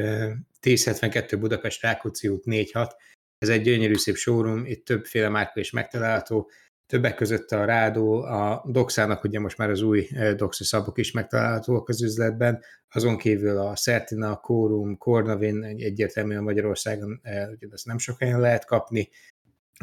[0.61, 2.97] 1072 e, Budapest Rákóczi út 46,
[3.39, 6.51] ez egy gyönyörű szép showroom, itt többféle márka is megtalálható,
[6.89, 11.89] Többek között a Rádó, a Doxának ugye most már az új Doxa szabok is megtalálhatóak
[11.89, 18.41] az üzletben, azon kívül a Certina, Quorum, Cornavin egyértelműen Magyarországon ugye ezt nem sok helyen
[18.41, 19.09] lehet kapni,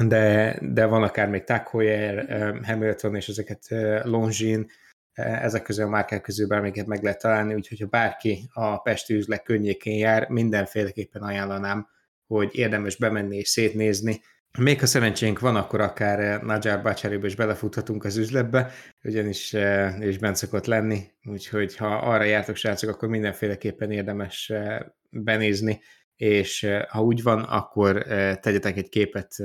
[0.05, 2.25] de, de van akár még Tag Heuer,
[2.63, 3.67] Hamilton és ezeket
[4.03, 4.65] Longines,
[5.13, 9.43] ezek közül a márkák közül bármelyiket meg lehet találni, úgyhogy ha bárki a Pesti üzlet
[9.43, 11.87] környékén jár, mindenféleképpen ajánlanám,
[12.27, 14.21] hogy érdemes bemenni és szétnézni,
[14.57, 18.71] még ha szerencsénk van, akkor akár eh, Najar Bacsárébe is belefuthatunk az üzletbe,
[19.03, 24.79] ugyanis eh, és bent szokott lenni, úgyhogy ha arra jártok srácok, akkor mindenféleképpen érdemes eh,
[25.09, 25.81] benézni,
[26.15, 28.03] és ha úgy van, akkor
[28.39, 29.35] tegyetek egy képet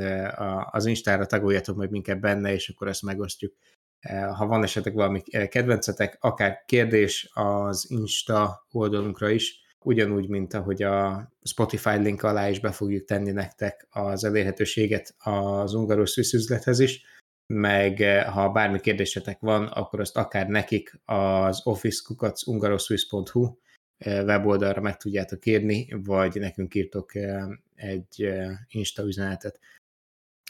[0.71, 3.55] az Instára, tagoljatok majd minket benne, és akkor ezt megosztjuk.
[4.37, 11.31] Ha van esetleg valami kedvencetek, akár kérdés az Insta oldalunkra is, ugyanúgy, mint ahogy a
[11.43, 17.05] Spotify link alá is be fogjuk tenni nektek az elérhetőséget az ungaros üzlethez is,
[17.47, 18.03] meg
[18.33, 23.57] ha bármi kérdésetek van, akkor azt akár nekik az office.ungaroswiss.hu
[24.05, 27.13] weboldalra meg tudjátok írni, vagy nekünk írtok
[27.75, 28.33] egy
[28.69, 29.59] Insta üzenetet.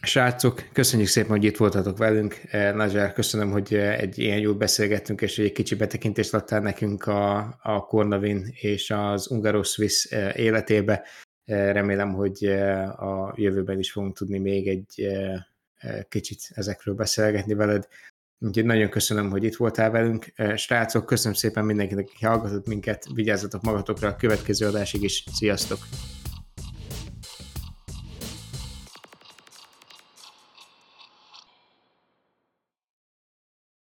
[0.02, 2.40] Srácok, köszönjük szépen, hogy itt voltatok velünk.
[2.52, 7.38] Nazsár, köszönöm, hogy egy ilyen jót beszélgettünk, és hogy egy kicsi betekintést adtál nekünk a,
[7.62, 11.06] a Kornavin és az Ungaros Swiss életébe.
[11.44, 12.44] Remélem, hogy
[12.96, 15.08] a jövőben is fogunk tudni még egy
[16.08, 17.88] kicsit ezekről beszélgetni veled.
[18.38, 20.32] Úgyhogy nagyon köszönöm, hogy itt voltál velünk.
[20.56, 25.24] Srácok, köszönöm szépen mindenkinek, aki hallgatott minket, vigyázzatok magatokra a következő adásig is.
[25.32, 25.78] Sziasztok!